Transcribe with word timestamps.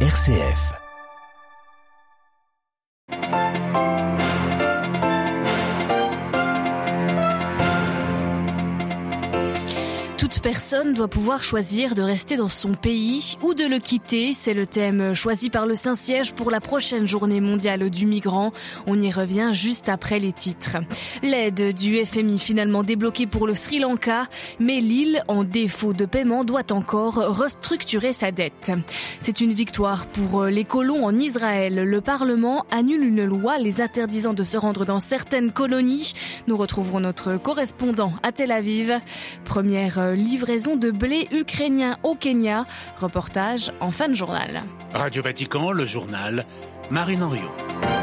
RCF. 0.00 0.85
Personne 10.40 10.94
doit 10.94 11.08
pouvoir 11.08 11.42
choisir 11.42 11.94
de 11.94 12.02
rester 12.02 12.36
dans 12.36 12.48
son 12.48 12.74
pays 12.74 13.36
ou 13.42 13.54
de 13.54 13.64
le 13.64 13.78
quitter. 13.78 14.34
C'est 14.34 14.54
le 14.54 14.66
thème 14.66 15.14
choisi 15.14 15.50
par 15.50 15.66
le 15.66 15.74
Saint-Siège 15.74 16.32
pour 16.32 16.50
la 16.50 16.60
prochaine 16.60 17.06
journée 17.06 17.40
mondiale 17.40 17.90
du 17.90 18.06
migrant. 18.06 18.52
On 18.86 19.00
y 19.00 19.10
revient 19.10 19.50
juste 19.52 19.88
après 19.88 20.18
les 20.18 20.32
titres. 20.32 20.78
L'aide 21.22 21.74
du 21.74 22.04
FMI 22.04 22.38
finalement 22.38 22.82
débloquée 22.82 23.26
pour 23.26 23.46
le 23.46 23.54
Sri 23.54 23.78
Lanka, 23.78 24.26
mais 24.58 24.80
l'île, 24.80 25.22
en 25.28 25.44
défaut 25.44 25.92
de 25.92 26.04
paiement, 26.04 26.44
doit 26.44 26.72
encore 26.72 27.14
restructurer 27.14 28.12
sa 28.12 28.30
dette. 28.30 28.72
C'est 29.20 29.40
une 29.40 29.52
victoire 29.52 30.06
pour 30.06 30.44
les 30.44 30.64
colons 30.64 31.04
en 31.04 31.18
Israël. 31.18 31.74
Le 31.74 32.00
Parlement 32.00 32.64
annule 32.70 33.04
une 33.04 33.24
loi 33.24 33.58
les 33.58 33.80
interdisant 33.80 34.34
de 34.34 34.42
se 34.42 34.56
rendre 34.56 34.84
dans 34.84 35.00
certaines 35.00 35.52
colonies. 35.52 36.12
Nous 36.46 36.56
retrouverons 36.56 37.00
notre 37.00 37.36
correspondant 37.36 38.12
à 38.22 38.32
Tel 38.32 38.52
Aviv. 38.52 39.00
Première 39.44 40.16
livraison 40.26 40.76
de 40.76 40.90
blé 40.90 41.28
ukrainien 41.32 41.96
au 42.02 42.14
Kenya. 42.14 42.66
Reportage 43.00 43.72
en 43.80 43.90
fin 43.90 44.08
de 44.08 44.14
journal. 44.14 44.62
Radio 44.92 45.22
Vatican, 45.22 45.72
le 45.72 45.86
journal, 45.86 46.44
Marine 46.90 47.22
Henriot. 47.22 47.95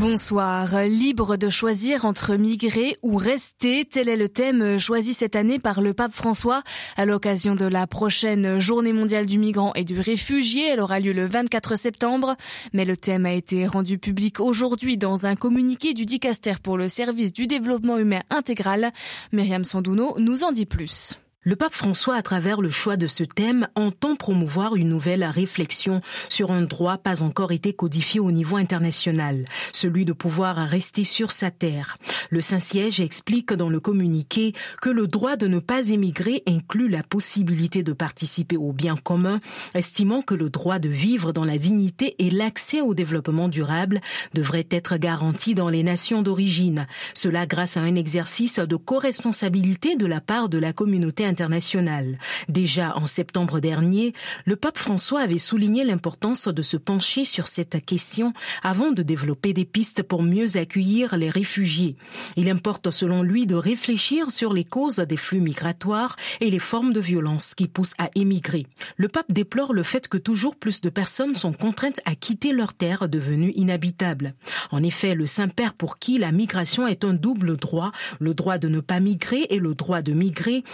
Bonsoir. 0.00 0.84
Libre 0.84 1.36
de 1.36 1.50
choisir 1.50 2.06
entre 2.06 2.34
migrer 2.36 2.96
ou 3.02 3.18
rester, 3.18 3.84
tel 3.84 4.08
est 4.08 4.16
le 4.16 4.30
thème 4.30 4.78
choisi 4.78 5.12
cette 5.12 5.36
année 5.36 5.58
par 5.58 5.82
le 5.82 5.92
pape 5.92 6.14
François 6.14 6.62
à 6.96 7.04
l'occasion 7.04 7.54
de 7.54 7.66
la 7.66 7.86
prochaine 7.86 8.60
journée 8.60 8.94
mondiale 8.94 9.26
du 9.26 9.38
migrant 9.38 9.74
et 9.74 9.84
du 9.84 10.00
réfugié. 10.00 10.68
Elle 10.68 10.80
aura 10.80 11.00
lieu 11.00 11.12
le 11.12 11.26
24 11.26 11.76
septembre, 11.76 12.36
mais 12.72 12.86
le 12.86 12.96
thème 12.96 13.26
a 13.26 13.34
été 13.34 13.66
rendu 13.66 13.98
public 13.98 14.40
aujourd'hui 14.40 14.96
dans 14.96 15.26
un 15.26 15.36
communiqué 15.36 15.92
du 15.92 16.06
Dicaster 16.06 16.54
pour 16.62 16.78
le 16.78 16.88
service 16.88 17.34
du 17.34 17.46
développement 17.46 17.98
humain 17.98 18.22
intégral. 18.30 18.92
Myriam 19.32 19.64
Sandouno 19.64 20.18
nous 20.18 20.44
en 20.44 20.50
dit 20.52 20.64
plus. 20.64 21.18
Le 21.42 21.56
pape 21.56 21.72
François, 21.72 22.16
à 22.16 22.22
travers 22.22 22.60
le 22.60 22.68
choix 22.68 22.98
de 22.98 23.06
ce 23.06 23.24
thème, 23.24 23.66
entend 23.74 24.14
promouvoir 24.14 24.76
une 24.76 24.90
nouvelle 24.90 25.24
réflexion 25.24 26.02
sur 26.28 26.50
un 26.50 26.60
droit 26.60 26.98
pas 26.98 27.22
encore 27.22 27.50
été 27.50 27.72
codifié 27.72 28.20
au 28.20 28.30
niveau 28.30 28.56
international, 28.56 29.46
celui 29.72 30.04
de 30.04 30.12
pouvoir 30.12 30.56
rester 30.56 31.02
sur 31.02 31.30
sa 31.30 31.50
terre. 31.50 31.96
Le 32.28 32.42
Saint-Siège 32.42 33.00
explique 33.00 33.54
dans 33.54 33.70
le 33.70 33.80
communiqué 33.80 34.52
que 34.82 34.90
le 34.90 35.06
droit 35.06 35.36
de 35.36 35.46
ne 35.46 35.60
pas 35.60 35.88
émigrer 35.88 36.42
inclut 36.46 36.90
la 36.90 37.02
possibilité 37.02 37.82
de 37.82 37.94
participer 37.94 38.58
au 38.58 38.74
bien 38.74 38.96
commun, 38.96 39.40
estimant 39.72 40.20
que 40.20 40.34
le 40.34 40.50
droit 40.50 40.78
de 40.78 40.90
vivre 40.90 41.32
dans 41.32 41.44
la 41.44 41.56
dignité 41.56 42.16
et 42.18 42.28
l'accès 42.28 42.82
au 42.82 42.92
développement 42.92 43.48
durable 43.48 44.02
devraient 44.34 44.68
être 44.70 44.98
garantis 44.98 45.54
dans 45.54 45.70
les 45.70 45.84
nations 45.84 46.20
d'origine. 46.20 46.86
Cela 47.14 47.46
grâce 47.46 47.78
à 47.78 47.80
un 47.80 47.94
exercice 47.94 48.58
de 48.58 48.76
co-responsabilité 48.76 49.96
de 49.96 50.04
la 50.04 50.20
part 50.20 50.50
de 50.50 50.58
la 50.58 50.74
communauté 50.74 51.29
internationale. 51.30 52.18
Déjà 52.48 52.94
en 52.96 53.06
septembre 53.06 53.60
dernier, 53.60 54.12
le 54.44 54.56
pape 54.56 54.76
François 54.76 55.20
avait 55.20 55.38
souligné 55.38 55.84
l'importance 55.84 56.48
de 56.48 56.62
se 56.62 56.76
pencher 56.76 57.24
sur 57.24 57.46
cette 57.46 57.84
question 57.86 58.32
avant 58.62 58.90
de 58.90 59.02
développer 59.02 59.52
des 59.54 59.64
pistes 59.64 60.02
pour 60.02 60.22
mieux 60.22 60.56
accueillir 60.56 61.16
les 61.16 61.30
réfugiés. 61.30 61.96
Il 62.36 62.50
importe 62.50 62.90
selon 62.90 63.22
lui 63.22 63.46
de 63.46 63.54
réfléchir 63.54 64.30
sur 64.30 64.52
les 64.52 64.64
causes 64.64 64.96
des 64.96 65.16
flux 65.16 65.40
migratoires 65.40 66.16
et 66.40 66.50
les 66.50 66.58
formes 66.58 66.92
de 66.92 67.00
violence 67.00 67.54
qui 67.54 67.68
poussent 67.68 67.94
à 67.98 68.10
émigrer. 68.14 68.66
Le 68.96 69.08
pape 69.08 69.32
déplore 69.32 69.72
le 69.72 69.82
fait 69.82 70.08
que 70.08 70.18
toujours 70.18 70.56
plus 70.56 70.80
de 70.80 70.90
personnes 70.90 71.36
sont 71.36 71.52
contraintes 71.52 72.00
à 72.04 72.14
quitter 72.14 72.52
leur 72.52 72.74
terre 72.74 73.08
devenue 73.08 73.52
inhabitable. 73.54 74.34
En 74.70 74.82
effet, 74.82 75.14
le 75.14 75.26
Saint-Père 75.26 75.74
pour 75.74 75.98
qui 75.98 76.18
la 76.18 76.32
migration 76.32 76.86
est 76.86 77.04
un 77.04 77.14
double 77.14 77.56
droit, 77.56 77.92
le 78.18 78.34
droit 78.34 78.58
de 78.58 78.68
ne 78.68 78.80
pas 78.80 79.00
migrer 79.00 79.46
et 79.50 79.58
le 79.58 79.74
droit 79.74 80.02
de 80.02 80.12
migrer, 80.12 80.64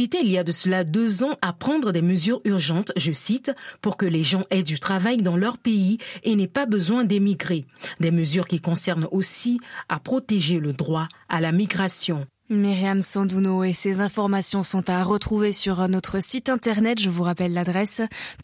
il 0.00 0.30
y 0.30 0.38
a 0.38 0.44
de 0.44 0.52
cela 0.52 0.84
deux 0.84 1.24
ans 1.24 1.36
à 1.42 1.52
prendre 1.52 1.92
des 1.92 2.02
mesures 2.02 2.40
urgentes, 2.44 2.92
je 2.96 3.12
cite, 3.12 3.52
pour 3.82 3.96
que 3.96 4.06
les 4.06 4.22
gens 4.22 4.42
aient 4.50 4.62
du 4.62 4.78
travail 4.78 5.18
dans 5.18 5.36
leur 5.36 5.58
pays 5.58 5.98
et 6.22 6.34
n'aient 6.36 6.46
pas 6.46 6.66
besoin 6.66 7.04
d'émigrer. 7.04 7.66
Des 8.00 8.10
mesures 8.10 8.48
qui 8.48 8.60
concernent 8.60 9.08
aussi 9.10 9.60
à 9.88 10.00
protéger 10.00 10.58
le 10.58 10.72
droit 10.72 11.06
à 11.28 11.40
la 11.40 11.52
migration. 11.52 12.26
Myriam 12.50 13.00
Sandouno 13.00 13.62
et 13.62 13.72
ses 13.72 14.00
informations 14.00 14.64
sont 14.64 14.90
à 14.90 15.04
retrouver 15.04 15.52
sur 15.52 15.88
notre 15.88 16.20
site 16.20 16.48
internet. 16.48 17.00
Je 17.00 17.08
vous 17.08 17.22
rappelle 17.22 17.52
l'adresse 17.52 18.02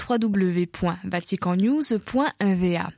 www.vaticannews.va. 0.09 2.89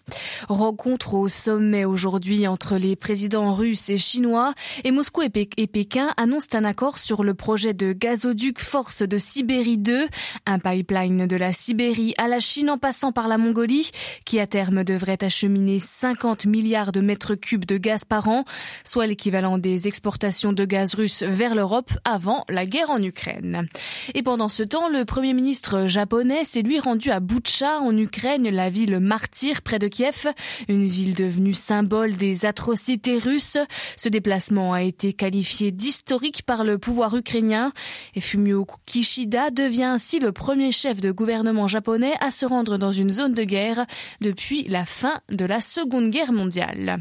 Rencontre 0.50 1.14
au 1.14 1.30
sommet 1.30 1.86
aujourd'hui 1.86 2.46
entre 2.46 2.76
les 2.76 2.94
présidents 2.94 3.54
russes 3.54 3.88
et 3.88 3.96
chinois 3.96 4.52
et 4.84 4.90
Moscou 4.90 5.22
et, 5.22 5.66
Pékin 5.66 6.10
annoncent 6.18 6.48
un 6.52 6.64
accord 6.64 6.98
sur 6.98 7.24
le 7.24 7.32
projet 7.32 7.72
de 7.72 7.94
gazoduc 7.94 8.60
Force 8.60 9.00
de 9.00 9.16
Sibérie 9.16 9.78
2, 9.78 10.08
un 10.44 10.58
pipeline 10.58 11.26
de 11.26 11.36
la 11.36 11.52
Sibérie 11.52 12.12
à 12.18 12.28
la 12.28 12.40
Chine 12.40 12.68
en 12.68 12.76
passant 12.76 13.12
par 13.12 13.28
la 13.28 13.38
Mongolie 13.38 13.92
qui 14.26 14.40
à 14.40 14.46
terme 14.46 14.84
devrait 14.84 15.24
acheminer 15.24 15.78
50 15.78 16.44
milliards 16.44 16.92
de 16.92 17.00
mètres 17.00 17.34
cubes 17.34 17.64
de 17.64 17.78
gaz 17.78 18.04
par 18.04 18.28
an, 18.28 18.44
soit 18.84 19.06
l'équivalent 19.06 19.56
des 19.56 19.88
exportations 19.88 20.52
de 20.52 20.66
gaz 20.66 20.97
vers 21.22 21.54
l'Europe 21.54 21.92
avant 22.04 22.44
la 22.48 22.66
guerre 22.66 22.90
en 22.90 23.02
Ukraine. 23.02 23.68
Et 24.14 24.22
pendant 24.22 24.48
ce 24.48 24.62
temps, 24.62 24.88
le 24.88 25.04
premier 25.04 25.34
ministre 25.34 25.86
japonais 25.86 26.44
s'est 26.44 26.62
lui 26.62 26.80
rendu 26.80 27.10
à 27.10 27.20
Boutcha 27.20 27.78
en 27.80 27.96
Ukraine, 27.96 28.48
la 28.48 28.70
ville 28.70 28.98
martyre 29.00 29.62
près 29.62 29.78
de 29.78 29.88
Kiev, 29.88 30.28
une 30.68 30.86
ville 30.86 31.14
devenue 31.14 31.54
symbole 31.54 32.14
des 32.14 32.44
atrocités 32.44 33.18
russes. 33.18 33.58
Ce 33.96 34.08
déplacement 34.08 34.72
a 34.72 34.82
été 34.82 35.12
qualifié 35.12 35.70
d'historique 35.70 36.42
par 36.42 36.64
le 36.64 36.78
pouvoir 36.78 37.16
ukrainien 37.16 37.72
et 38.14 38.20
Fumio 38.20 38.66
Kishida 38.86 39.50
devient 39.50 39.84
ainsi 39.84 40.18
le 40.18 40.32
premier 40.32 40.72
chef 40.72 41.00
de 41.00 41.10
gouvernement 41.10 41.68
japonais 41.68 42.14
à 42.20 42.30
se 42.30 42.46
rendre 42.46 42.78
dans 42.78 42.92
une 42.92 43.12
zone 43.12 43.34
de 43.34 43.44
guerre 43.44 43.86
depuis 44.20 44.64
la 44.64 44.84
fin 44.84 45.20
de 45.30 45.44
la 45.44 45.60
Seconde 45.60 46.10
Guerre 46.10 46.32
mondiale. 46.32 46.98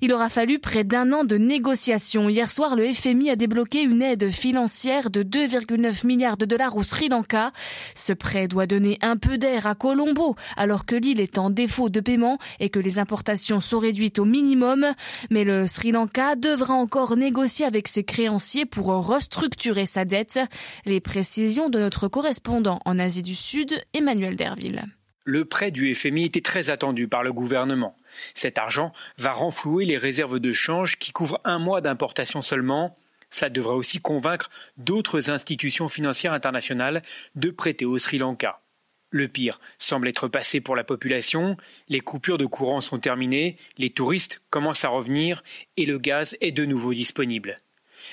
Il 0.00 0.12
aura 0.12 0.28
fallu 0.28 0.58
près 0.58 0.84
d'un 0.84 1.12
an 1.12 1.24
de 1.24 1.36
négociations. 1.36 2.28
Hier 2.28 2.50
soir, 2.50 2.76
le 2.76 2.92
FMI 2.92 3.23
a 3.30 3.36
débloqué 3.36 3.82
une 3.82 4.02
aide 4.02 4.30
financière 4.30 5.10
de 5.10 5.22
2,9 5.22 6.06
milliards 6.06 6.36
de 6.36 6.44
dollars 6.44 6.76
au 6.76 6.82
Sri 6.82 7.08
Lanka. 7.08 7.52
Ce 7.94 8.12
prêt 8.12 8.48
doit 8.48 8.66
donner 8.66 8.98
un 9.00 9.16
peu 9.16 9.38
d'air 9.38 9.66
à 9.66 9.74
Colombo, 9.74 10.36
alors 10.56 10.86
que 10.86 10.94
l'île 10.94 11.20
est 11.20 11.38
en 11.38 11.50
défaut 11.50 11.88
de 11.88 12.00
paiement 12.00 12.38
et 12.60 12.70
que 12.70 12.78
les 12.78 12.98
importations 12.98 13.60
sont 13.60 13.78
réduites 13.78 14.18
au 14.18 14.24
minimum. 14.24 14.86
Mais 15.30 15.44
le 15.44 15.66
Sri 15.66 15.92
Lanka 15.92 16.36
devra 16.36 16.74
encore 16.74 17.16
négocier 17.16 17.66
avec 17.66 17.88
ses 17.88 18.04
créanciers 18.04 18.66
pour 18.66 18.86
restructurer 18.86 19.86
sa 19.86 20.04
dette. 20.04 20.38
Les 20.84 21.00
précisions 21.00 21.68
de 21.68 21.78
notre 21.78 22.08
correspondant 22.08 22.80
en 22.84 22.98
Asie 22.98 23.22
du 23.22 23.34
Sud, 23.34 23.72
Emmanuel 23.92 24.36
Derville. 24.36 24.84
Le 25.26 25.46
prêt 25.46 25.70
du 25.70 25.94
FMI 25.94 26.26
était 26.26 26.42
très 26.42 26.68
attendu 26.68 27.08
par 27.08 27.22
le 27.22 27.32
gouvernement. 27.32 27.96
Cet 28.34 28.58
argent 28.58 28.92
va 29.16 29.32
renflouer 29.32 29.86
les 29.86 29.96
réserves 29.96 30.38
de 30.38 30.52
change 30.52 30.98
qui 30.98 31.12
couvrent 31.12 31.40
un 31.44 31.58
mois 31.58 31.80
d'importation 31.80 32.42
seulement 32.42 32.94
ça 33.34 33.50
devrait 33.50 33.74
aussi 33.74 34.00
convaincre 34.00 34.48
d'autres 34.76 35.28
institutions 35.30 35.88
financières 35.88 36.32
internationales 36.32 37.02
de 37.34 37.50
prêter 37.50 37.84
au 37.84 37.98
Sri 37.98 38.18
Lanka. 38.18 38.62
Le 39.10 39.26
pire 39.26 39.60
semble 39.78 40.08
être 40.08 40.28
passé 40.28 40.60
pour 40.60 40.76
la 40.76 40.84
population, 40.84 41.56
les 41.88 42.00
coupures 42.00 42.38
de 42.38 42.46
courant 42.46 42.80
sont 42.80 42.98
terminées, 42.98 43.56
les 43.76 43.90
touristes 43.90 44.40
commencent 44.50 44.84
à 44.84 44.88
revenir 44.88 45.42
et 45.76 45.84
le 45.84 45.98
gaz 45.98 46.36
est 46.40 46.52
de 46.52 46.64
nouveau 46.64 46.94
disponible. 46.94 47.58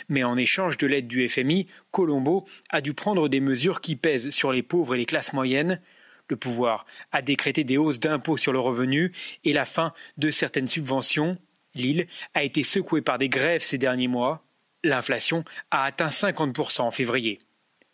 Mais 0.09 0.23
en 0.23 0.37
échange 0.37 0.77
de 0.77 0.87
l'aide 0.87 1.07
du 1.07 1.27
FMI, 1.27 1.67
Colombo 1.91 2.47
a 2.71 2.81
dû 2.81 2.95
prendre 2.95 3.29
des 3.29 3.41
mesures 3.41 3.81
qui 3.81 3.95
pèsent 3.95 4.31
sur 4.31 4.51
les 4.51 4.63
pauvres 4.63 4.95
et 4.95 4.97
les 4.97 5.05
classes 5.05 5.33
moyennes. 5.33 5.81
Le 6.29 6.35
pouvoir 6.35 6.85
a 7.11 7.21
décrété 7.21 7.63
des 7.63 7.77
hausses 7.77 7.99
d'impôts 7.99 8.37
sur 8.37 8.53
le 8.53 8.59
revenu 8.59 9.11
et 9.43 9.53
la 9.53 9.65
fin 9.65 9.93
de 10.17 10.31
certaines 10.31 10.67
subventions. 10.67 11.37
L'île 11.75 12.07
a 12.33 12.43
été 12.43 12.63
secouée 12.63 13.01
par 13.01 13.19
des 13.19 13.29
grèves 13.29 13.61
ces 13.61 13.77
derniers 13.77 14.07
mois. 14.07 14.43
L'inflation 14.83 15.43
a 15.69 15.83
atteint 15.83 16.07
50% 16.07 16.81
en 16.81 16.91
février. 16.91 17.39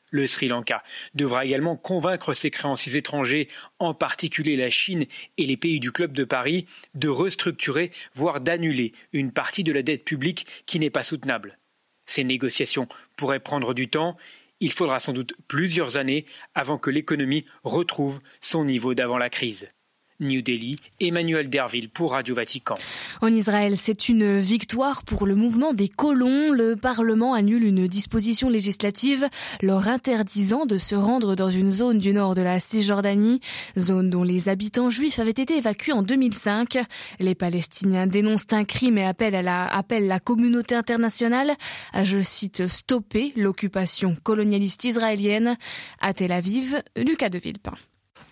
Le 0.09 0.25
Sri 0.25 0.47
Lanka 0.47 0.83
devra 1.15 1.43
également 1.43 1.75
convaincre 1.75 2.33
ses 2.33 2.49
créanciers 2.49 2.95
étrangers, 2.95 3.49
en 3.79 3.93
particulier 3.93 4.55
la 4.55 4.69
Chine 4.69 5.05
et 5.37 5.45
les 5.45 5.57
pays 5.57 5.81
du 5.81 5.91
Club 5.91 6.13
de 6.13 6.23
Paris, 6.23 6.65
de 6.95 7.09
restructurer, 7.09 7.91
voire 8.13 8.39
d'annuler 8.39 8.93
une 9.11 9.33
partie 9.33 9.65
de 9.65 9.73
la 9.73 9.83
dette 9.83 10.05
publique 10.05 10.47
qui 10.65 10.79
n'est 10.79 10.89
pas 10.89 11.03
soutenable. 11.03 11.57
Ces 12.05 12.23
négociations 12.23 12.87
pourraient 13.17 13.41
prendre 13.41 13.73
du 13.73 13.89
temps. 13.89 14.15
Il 14.61 14.71
faudra 14.71 15.01
sans 15.01 15.11
doute 15.11 15.33
plusieurs 15.49 15.97
années 15.97 16.25
avant 16.55 16.77
que 16.77 16.89
l'économie 16.89 17.45
retrouve 17.65 18.21
son 18.39 18.63
niveau 18.63 18.93
d'avant 18.93 19.17
la 19.17 19.29
crise. 19.29 19.69
New 20.19 20.41
Delhi, 20.41 20.77
Emmanuel 20.99 21.49
Derville 21.49 21.89
pour 21.89 22.13
Radio 22.13 22.33
Vatican. 22.33 22.75
En 23.21 23.27
Israël, 23.27 23.75
c'est 23.77 24.09
une 24.09 24.39
victoire 24.39 25.03
pour 25.03 25.27
le 25.27 25.35
mouvement 25.35 25.73
des 25.73 25.89
colons. 25.89 26.51
Le 26.51 26.75
Parlement 26.75 27.35
annule 27.35 27.63
une 27.63 27.87
disposition 27.87 28.49
législative 28.49 29.27
leur 29.61 29.87
interdisant 29.87 30.65
de 30.65 30.77
se 30.77 30.95
rendre 30.95 31.35
dans 31.35 31.49
une 31.49 31.71
zone 31.71 31.99
du 31.99 32.13
nord 32.13 32.33
de 32.33 32.41
la 32.41 32.59
Cisjordanie, 32.59 33.41
zone 33.77 34.09
dont 34.09 34.23
les 34.23 34.49
habitants 34.49 34.89
juifs 34.89 35.19
avaient 35.19 35.29
été 35.29 35.57
évacués 35.57 35.93
en 35.93 36.01
2005. 36.01 36.79
Les 37.19 37.35
Palestiniens 37.35 38.07
dénoncent 38.07 38.51
un 38.51 38.63
crime 38.63 38.97
et 38.97 39.05
appellent, 39.05 39.35
à 39.35 39.43
la, 39.43 39.83
la 39.99 40.19
communauté 40.19 40.73
internationale 40.73 41.53
à, 41.93 42.03
je 42.03 42.21
cite, 42.21 42.67
stopper 42.67 43.33
l'occupation 43.35 44.15
colonialiste 44.23 44.83
israélienne. 44.83 45.57
À 45.99 46.13
Tel 46.13 46.31
Aviv, 46.31 46.81
Lucas 46.95 47.29
de 47.29 47.37
Villepin. 47.37 47.73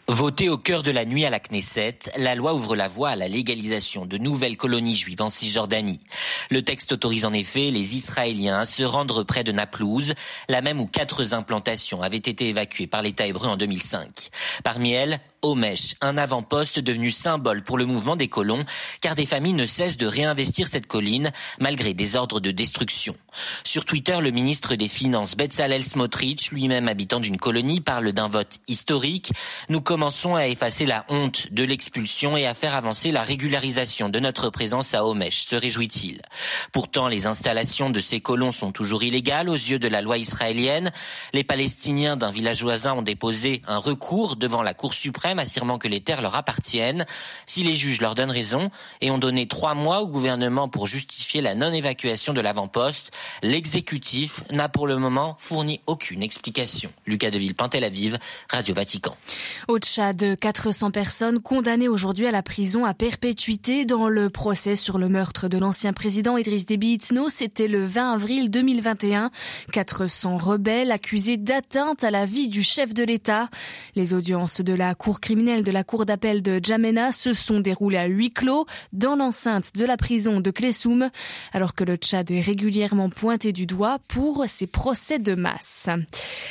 Votée 0.08 0.50
au 0.50 0.58
cœur 0.60 0.84
de 0.84 0.92
la 0.92 1.04
nuit 1.04 1.26
à 1.26 1.32
la 1.32 1.40
Knesset, 1.40 1.98
la 2.18 2.36
loi 2.36 2.54
ouvre 2.54 2.76
la 2.76 2.88
voie 2.88 3.10
à 3.10 3.16
la 3.16 3.28
légalisation 3.28 4.06
de 4.06 4.20
nouvelles 4.20 4.56
colonies 4.56 4.94
juives 4.94 5.24
en 5.24 5.32
Cisjordanie. 5.32 6.00
Le 6.52 6.62
texte 6.62 6.92
autorise 6.92 7.26
en 7.26 7.34
effet 7.34 7.72
les 7.72 7.96
Israéliens 7.96 8.60
à 8.60 8.66
se 8.68 8.84
rendre 8.84 9.24
près 9.24 9.44
de 9.44 9.52
Naplouse, 9.52 10.14
la 10.48 10.62
même 10.62 10.80
où 10.80 10.86
quatre 10.86 11.34
implantations 11.34 12.04
avaient 12.04 12.18
été 12.18 12.50
évacuées 12.50 12.86
par 12.86 13.02
l'État 13.02 13.26
hébreu 13.26 13.48
en 13.48 13.58
2005. 13.58 14.30
Parmi 14.64 14.92
elles, 14.92 15.20
Omesh, 15.46 15.96
un 16.02 16.18
avant-poste 16.18 16.80
devenu 16.80 17.12
symbole 17.12 17.62
pour 17.62 17.78
le 17.78 17.86
mouvement 17.86 18.16
des 18.16 18.28
colons, 18.28 18.66
car 19.00 19.14
des 19.14 19.28
familles 19.28 19.54
ne 19.54 19.68
cessent 19.68 19.96
de 19.96 20.08
réinvestir 20.08 20.68
cette 20.68 20.88
colline 20.88 21.32
malgré 21.60 21.94
des 21.94 22.16
ordres 22.16 22.40
de 22.40 22.50
destruction. 22.50 23.16
Sur 23.64 23.86
Twitter, 23.86 24.18
le 24.22 24.32
ministre 24.32 24.74
des 24.74 24.88
Finances 24.88 25.36
Betzalel 25.36 25.86
Smotrich, 25.86 26.52
lui-même 26.52 26.88
habitant 26.88 27.20
d'une 27.20 27.38
colonie, 27.38 27.80
parle 27.80 28.12
d'un 28.12 28.28
vote 28.28 28.60
historique. 28.68 29.34
Nous 29.70 29.82
commençons 29.82 30.34
à 30.34 30.48
effacer 30.48 30.88
la 30.88 31.06
honte 31.10 31.52
de 31.52 31.64
l'expulsion 31.64 32.36
et 32.36 32.48
à 32.48 32.56
faire 32.56 32.74
avancer 32.74 33.12
la 33.12 33.22
régularisation 33.22 34.10
de 34.10 34.20
notre 34.20 34.50
présence 34.50 34.96
à 34.96 35.06
Omesh, 35.06 35.44
se 35.44 35.56
réjouit-il. 35.56 36.22
Pourtant, 36.72 37.08
les 37.08 37.28
installations 37.28 37.92
de 37.92 38.00
ces 38.00 38.20
colons 38.20 38.52
sont 38.52 38.72
toujours 38.72 39.04
illégales 39.04 39.50
aux 39.50 39.54
yeux 39.54 39.80
de 39.80 39.88
la 39.88 40.02
loi 40.02 40.18
israélienne. 40.18 40.92
Les 41.34 41.44
Palestiniens 41.44 42.18
d'un 42.18 42.32
village 42.32 42.64
voisin 42.64 42.94
ont 42.94 43.04
déposé 43.04 43.62
un 43.68 43.78
recours 43.78 44.38
devant 44.38 44.64
la 44.64 44.74
Cour 44.74 44.96
suprême 44.96 45.35
affirmant 45.38 45.78
que 45.78 45.88
les 45.88 46.02
terres 46.02 46.22
leur 46.22 46.36
appartiennent. 46.36 47.06
Si 47.46 47.64
les 47.64 47.76
juges 47.76 48.02
leur 48.02 48.16
donnent 48.16 48.32
raison 48.32 48.72
et 49.02 49.12
ont 49.12 49.18
donné 49.18 49.48
trois 49.48 49.76
mois 49.76 50.02
au 50.02 50.08
gouvernement 50.08 50.68
pour 50.70 50.88
justifier 50.88 51.42
la 51.42 51.56
non-évacuation 51.56 52.34
de 52.34 52.42
l'avant-poste, 52.42 53.12
l'exécutif 53.44 54.44
n'a 54.52 54.70
pour 54.70 54.88
le 54.88 54.98
moment 54.98 55.36
fourni 55.40 55.82
aucune 55.86 56.24
explication. 56.24 56.92
Lucas 57.06 57.32
Deville, 57.32 57.54
Tel 57.70 57.84
Aviv, 57.84 58.18
Radio 58.50 58.74
Vatican. 58.74 59.16
Au 59.68 59.80
Tchad, 59.80 60.38
400 60.40 60.92
personnes 60.92 61.40
condamnées 61.40 61.88
aujourd'hui 61.88 62.28
à 62.28 62.32
la 62.32 62.44
prison 62.44 62.86
à 62.86 62.94
perpétuité 62.94 63.86
dans 63.86 64.08
le 64.08 64.30
procès 64.30 64.76
sur 64.76 64.98
le 64.98 65.10
meurtre 65.10 65.48
de 65.48 65.58
l'ancien 65.58 65.94
président 65.94 66.38
Idriss 66.38 66.66
Déby. 66.66 67.00
C'était 67.30 67.68
le 67.68 67.86
20 67.86 68.14
avril 68.14 68.50
2021. 68.50 69.32
400 69.72 70.38
rebelles 70.38 70.92
accusés 70.92 71.38
d'atteinte 71.38 72.04
à 72.04 72.12
la 72.12 72.26
vie 72.26 72.50
du 72.50 72.64
chef 72.64 72.94
de 72.94 73.04
l'État. 73.04 73.50
Les 73.96 74.14
audiences 74.14 74.62
de 74.62 74.74
la 74.74 74.96
Cour 74.96 75.20
criminels 75.26 75.64
de 75.64 75.72
la 75.72 75.84
cour 75.84 76.06
d'appel 76.06 76.44
de 76.44 76.60
Djamena 76.62 77.12
se 77.12 77.34
sont 77.34 77.60
déroulés 77.60 77.98
à 77.98 78.06
huis 78.06 78.30
clos 78.30 78.68
dans 78.94 79.16
l'enceinte 79.16 79.72
de 79.74 79.84
la 79.84 79.98
prison 79.98 80.40
de 80.40 80.52
Klessoum, 80.52 81.10
alors 81.52 81.74
que 81.74 81.84
le 81.84 81.96
Tchad 81.96 82.30
est 82.30 82.42
régulièrement 82.42 83.10
pointé 83.10 83.52
du 83.52 83.66
doigt 83.66 83.98
pour 84.08 84.46
ses 84.48 84.68
procès 84.68 85.18
de 85.18 85.34
masse. 85.34 85.90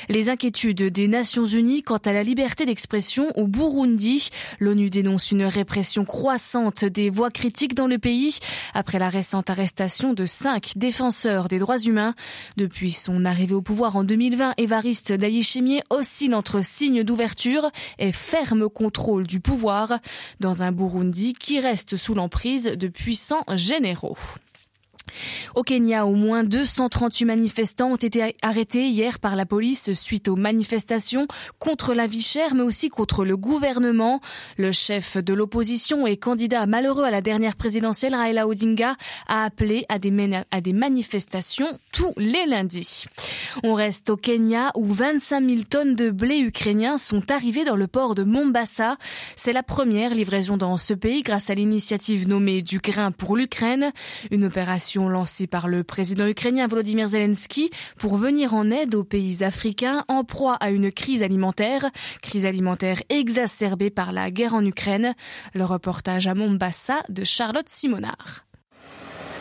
Les 0.08 0.28
inquiétudes 0.28 0.82
des 0.82 1.06
Nations 1.06 1.46
Unies 1.46 1.84
quant 1.84 1.98
à 1.98 2.12
la 2.12 2.24
liberté 2.24 2.66
d'expression 2.66 3.30
au 3.36 3.46
Burundi. 3.46 4.30
L'ONU 4.58 4.90
dénonce 4.90 5.30
une 5.30 5.44
répression 5.44 6.04
croissante 6.04 6.84
des 6.84 7.10
voix 7.10 7.30
critiques 7.30 7.76
dans 7.76 7.86
le 7.86 7.98
pays 7.98 8.40
après 8.74 8.98
la 8.98 9.08
récente 9.08 9.50
arrestation 9.50 10.14
de 10.14 10.26
cinq 10.26 10.72
défenseurs 10.74 11.46
des 11.46 11.58
droits 11.58 11.78
humains. 11.78 12.16
Depuis 12.56 12.90
son 12.90 13.24
arrivée 13.24 13.54
au 13.54 13.62
pouvoir 13.62 13.94
en 13.94 14.02
2020, 14.02 14.54
Évariste 14.58 15.12
Ndayishimiye 15.12 15.82
oscille 15.90 16.34
entre 16.34 16.64
signes 16.64 17.04
d'ouverture 17.04 17.70
et 18.00 18.10
ferme 18.10 18.53
contrôle 18.68 19.26
du 19.26 19.40
pouvoir 19.40 19.98
dans 20.40 20.62
un 20.62 20.72
Burundi 20.72 21.32
qui 21.32 21.60
reste 21.60 21.96
sous 21.96 22.14
l'emprise 22.14 22.64
de 22.64 22.88
puissants 22.88 23.44
généraux. 23.54 24.16
Au 25.54 25.62
Kenya, 25.62 26.06
au 26.06 26.14
moins 26.14 26.44
238 26.44 27.24
manifestants 27.24 27.92
ont 27.92 27.96
été 27.96 28.34
arrêtés 28.42 28.86
hier 28.86 29.18
par 29.18 29.36
la 29.36 29.46
police 29.46 29.92
suite 29.94 30.28
aux 30.28 30.36
manifestations 30.36 31.26
contre 31.58 31.94
la 31.94 32.06
vie 32.06 32.22
chère, 32.22 32.54
mais 32.54 32.62
aussi 32.62 32.88
contre 32.88 33.24
le 33.24 33.36
gouvernement. 33.36 34.20
Le 34.56 34.72
chef 34.72 35.16
de 35.16 35.34
l'opposition 35.34 36.06
et 36.06 36.16
candidat 36.16 36.66
malheureux 36.66 37.04
à 37.04 37.10
la 37.10 37.20
dernière 37.20 37.56
présidentielle, 37.56 38.14
Raila 38.14 38.46
Odinga, 38.46 38.96
a 39.28 39.44
appelé 39.44 39.84
à 39.88 39.98
des, 39.98 40.72
manifestations 40.72 41.66
tous 41.92 42.12
les 42.16 42.46
lundis. 42.46 43.06
On 43.62 43.74
reste 43.74 44.10
au 44.10 44.16
Kenya 44.16 44.72
où 44.74 44.92
25 44.92 45.44
000 45.44 45.62
tonnes 45.68 45.94
de 45.94 46.10
blé 46.10 46.38
ukrainien 46.38 46.98
sont 46.98 47.30
arrivées 47.30 47.64
dans 47.64 47.76
le 47.76 47.86
port 47.86 48.14
de 48.14 48.22
Mombasa. 48.22 48.96
C'est 49.36 49.52
la 49.52 49.62
première 49.62 50.14
livraison 50.14 50.56
dans 50.56 50.76
ce 50.76 50.94
pays 50.94 51.22
grâce 51.22 51.50
à 51.50 51.54
l'initiative 51.54 52.28
nommée 52.28 52.62
du 52.62 52.78
grain 52.78 53.12
pour 53.12 53.36
l'Ukraine, 53.36 53.92
une 54.30 54.44
opération 54.44 55.03
lancée 55.08 55.46
par 55.46 55.68
le 55.68 55.84
président 55.84 56.26
ukrainien 56.26 56.66
Volodymyr 56.66 57.08
Zelensky 57.08 57.70
pour 57.98 58.16
venir 58.16 58.54
en 58.54 58.70
aide 58.70 58.94
aux 58.94 59.04
pays 59.04 59.42
africains 59.44 60.04
en 60.08 60.24
proie 60.24 60.54
à 60.54 60.70
une 60.70 60.92
crise 60.92 61.22
alimentaire, 61.22 61.90
crise 62.22 62.46
alimentaire 62.46 63.02
exacerbée 63.08 63.90
par 63.90 64.12
la 64.12 64.30
guerre 64.30 64.54
en 64.54 64.64
Ukraine. 64.64 65.14
Le 65.54 65.64
reportage 65.64 66.26
à 66.26 66.34
Mombasa 66.34 67.02
de 67.08 67.24
Charlotte 67.24 67.68
Simonard. 67.68 68.43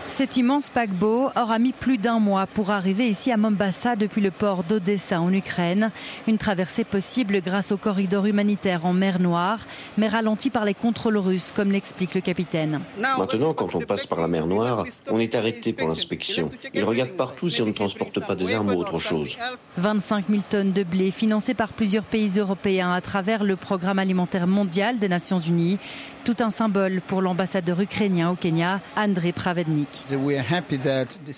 Cet 0.10 0.38
immense 0.38 0.70
paquebot 0.70 1.30
aura 1.36 1.58
mis 1.60 1.72
plus 1.72 1.98
d'un 1.98 2.20
mois 2.20 2.46
pour 2.46 2.70
arriver 2.72 3.08
ici 3.10 3.32
à 3.32 3.38
Mombasa 3.38 3.96
depuis 3.96 4.22
le 4.22 4.30
port 4.30 4.64
d'Odessa 4.64 5.20
en 5.20 5.34
Ukraine. 5.34 5.92
Une 6.28 6.38
traversée 6.38 6.84
possible 6.84 7.42
grâce 7.42 7.72
au 7.72 7.78
corridor 7.78 8.26
humanitaire 8.26 8.86
en 8.86 8.94
mer 8.94 9.20
Noire, 9.20 9.60
mais 9.98 10.08
ralentie 10.08 10.50
par 10.50 10.66
les 10.66 10.74
contrôles 10.76 11.18
russes, 11.18 11.52
comme 11.56 11.72
l'explique 11.72 12.14
le 12.14 12.22
capitaine. 12.22 12.82
Maintenant, 13.00 13.54
quand 13.54 13.74
on 13.76 13.82
passe 13.82 14.06
par 14.06 14.22
la 14.22 14.28
mer 14.28 14.46
Noire, 14.46 14.86
on 15.10 15.20
est 15.20 15.36
arrêté 15.36 15.74
pour 15.74 15.88
l'inspection. 15.88 16.52
Ils 16.74 16.84
regardent 16.84 17.18
partout 17.18 17.50
si 17.50 17.62
on 17.62 17.68
ne 17.68 17.72
transporte 17.74 18.20
pas 18.26 18.36
des 18.36 18.54
armes 18.54 18.70
ou 18.70 18.80
autre 18.80 19.00
chose. 19.00 19.38
25 19.78 20.26
000 20.30 20.42
tonnes 20.50 20.74
de 20.74 20.84
blé 20.84 21.12
financées 21.12 21.54
par 21.54 21.70
plusieurs 21.70 22.04
pays 22.04 22.38
européens 22.38 22.94
à 22.94 23.02
travers 23.02 23.44
le 23.44 23.56
programme 23.56 24.00
alimentaire 24.00 24.48
mondial 24.48 25.00
des 25.00 25.10
Nations 25.10 25.40
Unies. 25.40 25.80
Tout 26.24 26.38
un 26.40 26.50
symbole 26.50 27.02
pour 27.02 27.22
l'ambassadeur 27.22 27.82
ukrainien 27.82 28.30
au 28.30 28.36
Kenya, 28.36 28.80
André 28.96 29.34
Pravednik. 29.34 29.93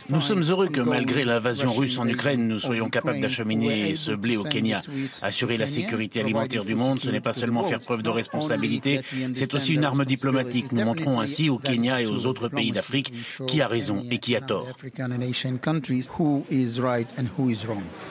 Nous 0.10 0.22
sommes 0.22 0.44
heureux 0.44 0.68
que 0.68 0.81
malgré 0.81 1.25
l'invasion 1.25 1.72
russe 1.72 1.98
en 1.98 2.07
Ukraine, 2.07 2.48
nous 2.48 2.60
soyons 2.60 2.90
capables 2.90 3.19
d'acheminer 3.19 3.96
ce 3.96 4.12
blé 4.12 4.38
au 4.38 4.44
Kenya. 4.44 4.81
Assurer 5.22 5.57
la 5.57 5.68
sécurité 5.68 6.22
alimentaire 6.22 6.66
du 6.66 6.75
monde, 6.75 7.00
ce 7.00 7.10
n'est 7.10 7.22
pas 7.22 7.34
seulement 7.34 7.63
faire 7.63 7.80
preuve 7.80 8.02
de 8.02 8.09
responsabilité, 8.09 9.02
c'est 9.33 9.54
aussi 9.54 9.74
une 9.74 9.85
arme 9.85 10.06
diplomatique. 10.06 10.71
Nous 10.71 10.83
montrons 10.83 11.19
ainsi 11.19 11.50
au 11.50 11.57
Kenya 11.57 12.02
et 12.02 12.06
aux 12.06 12.26
autres 12.26 12.50
pays 12.50 12.71
d'Afrique 12.71 13.14
qui 13.47 13.62
a 13.62 13.68
raison 13.68 14.04
et 14.09 14.18
qui 14.18 14.35
a 14.35 14.42
tort. 14.42 14.68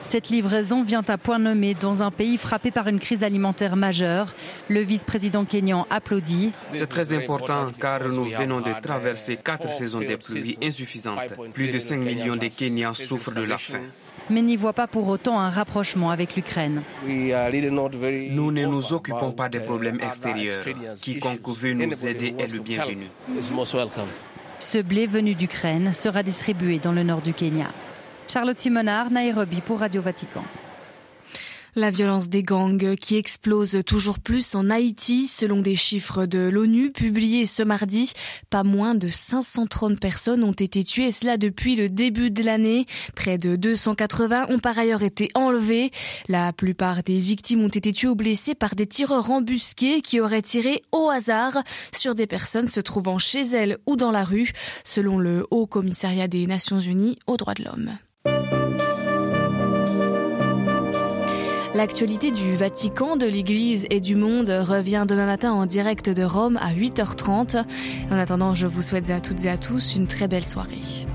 Cette 0.03 0.29
livraison 0.29 0.83
vient 0.83 1.03
à 1.07 1.17
point 1.17 1.39
nommé 1.39 1.73
dans 1.73 2.03
un 2.03 2.11
pays 2.11 2.37
frappé 2.37 2.71
par 2.71 2.87
une 2.87 2.99
crise 2.99 3.23
alimentaire 3.23 3.75
majeure. 3.75 4.33
Le 4.69 4.81
vice-président 4.81 5.45
kenyan 5.45 5.85
applaudit. 5.89 6.51
C'est 6.71 6.87
très 6.87 7.13
important 7.13 7.67
car 7.79 8.07
nous 8.07 8.25
venons 8.25 8.61
de 8.61 8.71
traverser 8.81 9.37
quatre 9.37 9.69
saisons 9.69 9.99
de 9.99 10.15
pluie 10.15 10.34
insuffisantes. 10.63 11.33
Plus 11.53 11.71
de 11.71 11.79
5 11.79 11.97
millions 11.97 12.35
de 12.35 12.47
Kenyans 12.47 12.93
souffrent 12.93 13.33
de 13.33 13.41
la 13.41 13.57
faim 13.57 13.81
mais 14.29 14.41
n'y 14.41 14.55
voit 14.55 14.73
pas 14.73 14.87
pour 14.87 15.07
autant 15.07 15.39
un 15.39 15.49
rapprochement 15.49 16.09
avec 16.09 16.35
l'Ukraine. 16.35 16.81
Nous 17.05 18.51
ne 18.51 18.65
nous 18.65 18.93
occupons 18.93 19.31
pas 19.31 19.49
des 19.49 19.59
problèmes 19.59 19.99
extérieurs. 20.01 20.63
Quiconque 21.01 21.49
veut 21.49 21.73
nous 21.73 22.07
aider 22.07 22.35
est 22.39 22.51
le 22.51 22.59
bienvenu. 22.59 23.07
Ce 24.59 24.77
blé 24.79 25.05
venu 25.05 25.35
d'Ukraine 25.35 25.93
sera 25.93 26.23
distribué 26.23 26.79
dans 26.79 26.93
le 26.93 27.03
nord 27.03 27.21
du 27.21 27.33
Kenya. 27.33 27.67
Charlotte 28.27 28.59
Simonard, 28.59 29.11
Nairobi 29.11 29.61
pour 29.61 29.79
Radio 29.79 30.01
Vatican. 30.01 30.43
La 31.77 31.91
violence 31.91 32.29
des 32.29 32.41
gangs 32.41 32.95
qui 32.95 33.17
explose 33.17 33.79
toujours 33.85 34.19
plus 34.19 34.55
en 34.55 34.69
Haïti, 34.69 35.27
selon 35.27 35.59
des 35.59 35.75
chiffres 35.75 36.25
de 36.25 36.39
l'ONU 36.39 36.89
publiés 36.89 37.45
ce 37.45 37.63
mardi, 37.63 38.13
pas 38.49 38.63
moins 38.63 38.95
de 38.95 39.09
530 39.09 39.99
personnes 39.99 40.45
ont 40.45 40.53
été 40.53 40.85
tuées, 40.85 41.11
cela 41.11 41.35
depuis 41.35 41.75
le 41.75 41.89
début 41.89 42.31
de 42.31 42.43
l'année. 42.43 42.85
Près 43.13 43.37
de 43.37 43.57
280 43.57 44.45
ont 44.51 44.59
par 44.59 44.79
ailleurs 44.79 45.03
été 45.03 45.29
enlevés. 45.35 45.91
La 46.29 46.53
plupart 46.53 47.03
des 47.03 47.19
victimes 47.19 47.65
ont 47.65 47.67
été 47.67 47.91
tuées 47.91 48.07
ou 48.07 48.15
blessées 48.15 48.55
par 48.55 48.75
des 48.75 48.87
tireurs 48.87 49.29
embusqués 49.29 50.01
qui 50.01 50.21
auraient 50.21 50.41
tiré 50.41 50.81
au 50.93 51.09
hasard 51.09 51.61
sur 51.93 52.15
des 52.15 52.25
personnes 52.25 52.69
se 52.69 52.79
trouvant 52.79 53.19
chez 53.19 53.41
elles 53.41 53.79
ou 53.85 53.97
dans 53.97 54.11
la 54.11 54.23
rue, 54.23 54.53
selon 54.85 55.19
le 55.19 55.45
Haut 55.51 55.67
Commissariat 55.67 56.29
des 56.29 56.47
Nations 56.47 56.79
Unies 56.79 57.19
aux 57.27 57.35
droits 57.35 57.53
de 57.53 57.65
l'homme. 57.65 57.91
L'actualité 61.75 62.31
du 62.31 62.55
Vatican, 62.55 63.17
de 63.17 63.25
l'Église 63.25 63.85
et 63.89 63.99
du 63.99 64.15
monde 64.15 64.47
revient 64.47 65.03
demain 65.05 65.25
matin 65.25 65.51
en 65.51 65.65
direct 65.65 66.09
de 66.09 66.23
Rome 66.23 66.57
à 66.61 66.73
8h30. 66.73 67.65
En 68.09 68.17
attendant, 68.17 68.55
je 68.55 68.65
vous 68.65 68.81
souhaite 68.81 69.09
à 69.09 69.19
toutes 69.19 69.43
et 69.43 69.49
à 69.49 69.57
tous 69.57 69.93
une 69.97 70.07
très 70.07 70.29
belle 70.29 70.45
soirée. 70.45 71.05